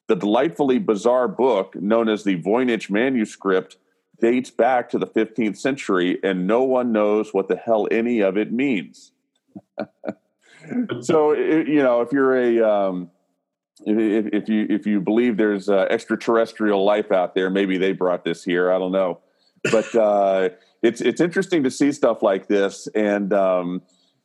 [0.07, 3.77] The delightfully bizarre book, known as the Voynich manuscript,
[4.19, 8.37] dates back to the 15th century, and no one knows what the hell any of
[8.37, 9.11] it means.
[11.01, 13.09] so, you know, if you're a um,
[13.81, 18.23] if, if, you if you believe there's uh, extraterrestrial life out there, maybe they brought
[18.23, 18.71] this here.
[18.71, 19.19] I don't know,
[19.71, 20.49] but uh,
[20.81, 22.87] it's it's interesting to see stuff like this.
[22.93, 23.81] And um,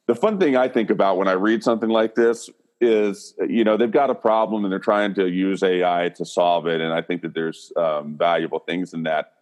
[0.07, 3.77] the fun thing I think about when I read something like this is, you know,
[3.77, 6.81] they've got a problem and they're trying to use AI to solve it.
[6.81, 9.33] And I think that there's um, valuable things in that.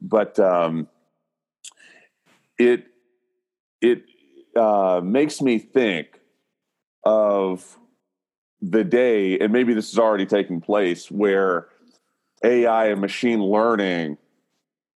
[0.00, 0.88] But um,
[2.58, 2.86] it
[3.80, 4.04] it
[4.56, 6.20] uh, makes me think
[7.04, 7.78] of
[8.62, 11.68] the day, and maybe this is already taking place, where
[12.44, 14.18] AI and machine learning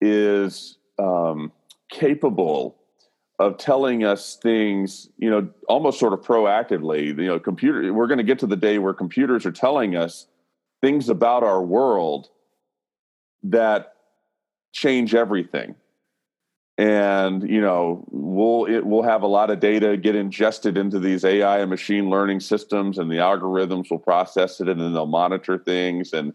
[0.01, 1.53] is um,
[1.91, 2.77] capable
[3.39, 7.07] of telling us things, you know, almost sort of proactively.
[7.07, 7.93] You know, computer.
[7.93, 10.27] We're going to get to the day where computers are telling us
[10.81, 12.29] things about our world
[13.43, 13.95] that
[14.73, 15.75] change everything
[16.77, 21.25] and you know we'll it, we'll have a lot of data get ingested into these
[21.25, 25.59] AI and machine learning systems, and the algorithms will process it, and then they'll monitor
[25.59, 26.33] things, and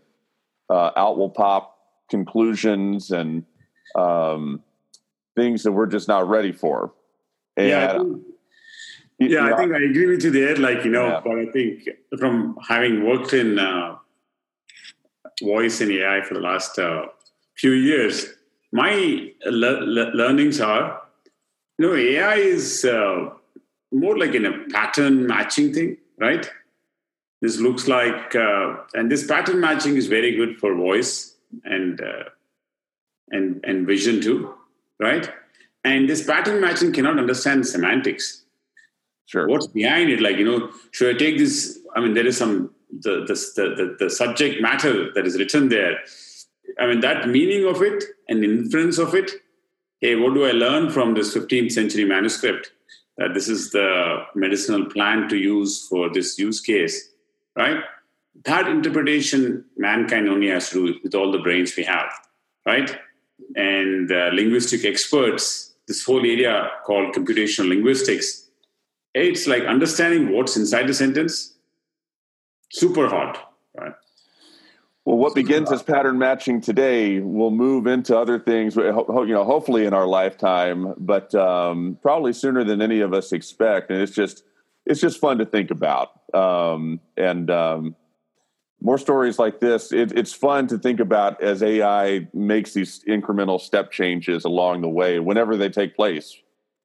[0.70, 1.78] uh, out will pop
[2.10, 3.44] conclusions and
[3.96, 4.64] um,
[5.36, 6.94] things that we're just not ready for.
[7.58, 8.24] And, yeah, I think,
[9.20, 10.56] yeah, know, I think I agree with you there.
[10.56, 11.22] Like you know, yeah.
[11.22, 13.98] but I think from having worked in uh,
[15.42, 17.08] voice and AI for the last uh,
[17.58, 18.36] few years
[18.72, 21.02] my le- le- learnings are
[21.78, 23.30] you know ai is uh,
[23.92, 26.50] more like in a pattern matching thing right?
[27.42, 32.26] This looks like uh, and this pattern matching is very good for voice and uh,
[33.32, 34.54] and and vision too
[35.00, 35.32] right?
[35.86, 38.44] And this pattern matching cannot understand semantics.
[39.28, 39.48] Sure.
[39.48, 40.22] What's behind it?
[40.22, 43.96] Like you know should i take this i mean there is some the the, the,
[44.00, 46.00] the subject matter that is written there
[46.78, 49.32] I mean, that meaning of it and inference of it.
[50.02, 52.72] Hey, what do I learn from this 15th century manuscript?
[53.18, 57.10] That this is the medicinal plant to use for this use case,
[57.56, 57.84] right?
[58.46, 62.10] That interpretation, mankind only has to do with all the brains we have,
[62.66, 62.98] right?
[63.56, 68.50] And uh, linguistic experts, this whole area called computational linguistics,
[69.14, 71.56] it's like understanding what's inside the sentence,
[72.72, 73.38] super hard?
[75.10, 79.88] Well, what begins as pattern matching today will move into other things, you know, hopefully
[79.88, 83.90] in our lifetime, but um, probably sooner than any of us expect.
[83.90, 84.44] And it's just,
[84.86, 86.12] it's just fun to think about.
[86.36, 87.96] Um, and um,
[88.84, 89.92] more stories like this.
[89.92, 94.90] It, it's fun to think about as AI makes these incremental step changes along the
[94.90, 96.38] way, whenever they take place.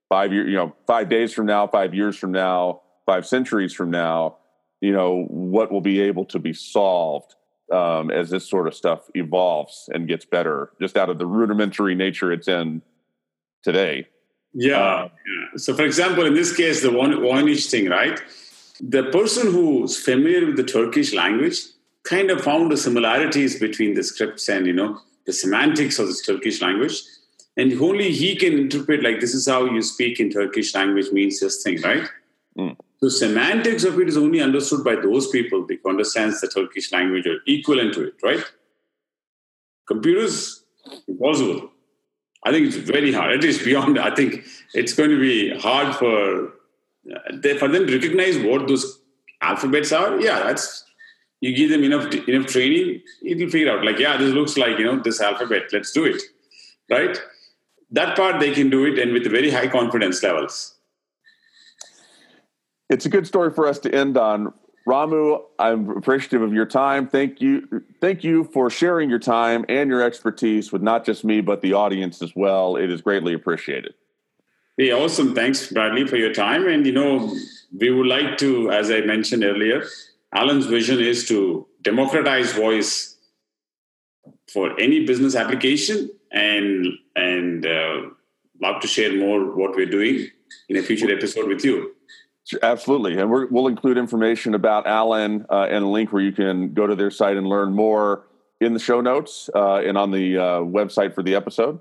[0.08, 3.90] Five years, you know, five days from now, five years from now, five centuries from
[3.90, 4.38] now,
[4.80, 7.34] you know, what will be able to be solved
[7.72, 11.94] um, as this sort of stuff evolves and gets better, just out of the rudimentary
[11.94, 12.82] nature it's in
[13.62, 14.06] today.
[14.52, 14.78] Yeah.
[14.78, 15.56] Uh, yeah.
[15.56, 18.20] So, for example, in this case, the one Voynich thing, right?
[18.80, 21.58] The person who's familiar with the Turkish language
[22.04, 26.22] kind of found the similarities between the scripts and you know the semantics of the
[26.26, 27.00] Turkish language,
[27.56, 31.40] and only he can interpret like this is how you speak in Turkish language means
[31.40, 32.06] this thing, right?
[32.58, 32.76] Mm.
[33.04, 37.26] So semantics of it is only understood by those people who understands the Turkish language
[37.26, 38.42] or equivalent to it, right?
[39.86, 40.64] Computers,
[41.06, 41.70] impossible.
[42.44, 43.32] I think it's very hard.
[43.32, 46.54] At least beyond, I think it's going to be hard for
[47.58, 49.02] for them to recognize what those
[49.42, 50.18] alphabets are.
[50.18, 50.82] Yeah, that's
[51.42, 54.86] you give them enough enough training, it'll figure out like, yeah, this looks like you
[54.86, 55.64] know this alphabet.
[55.74, 56.22] Let's do it,
[56.88, 57.18] right?
[57.90, 60.73] That part they can do it, and with very high confidence levels.
[62.90, 64.52] It's a good story for us to end on.
[64.86, 67.08] Ramu, I'm appreciative of your time.
[67.08, 67.82] Thank you.
[68.00, 71.72] Thank you for sharing your time and your expertise with not just me, but the
[71.72, 72.76] audience as well.
[72.76, 73.94] It is greatly appreciated.
[74.76, 75.34] Hey, awesome.
[75.34, 76.66] Thanks, Bradley, for your time.
[76.66, 77.34] And, you know,
[77.78, 79.84] we would like to, as I mentioned earlier,
[80.34, 83.16] Alan's vision is to democratize voice
[84.52, 88.02] for any business application and and uh,
[88.60, 90.28] love to share more what we're doing
[90.68, 91.94] in a future episode with you.
[92.62, 96.74] Absolutely, and we will include information about Alan uh, and a link where you can
[96.74, 98.26] go to their site and learn more
[98.60, 101.80] in the show notes uh, and on the uh, website for the episode.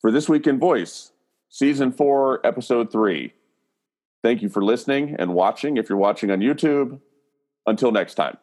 [0.00, 1.10] For this week in voice,
[1.48, 3.32] season four, episode three.
[4.22, 5.78] Thank you for listening and watching.
[5.78, 7.00] If you're watching on YouTube,
[7.66, 8.36] until next time.